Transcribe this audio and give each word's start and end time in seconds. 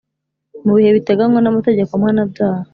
mu 0.65 0.71
bihe 0.77 0.89
biteganywa 0.97 1.39
n 1.41 1.47
amategeko 1.51 1.91
mpana 2.01 2.23
byaha. 2.31 2.67